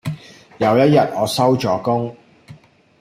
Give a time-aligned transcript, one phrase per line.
[0.57, 2.11] 有一日我收咗工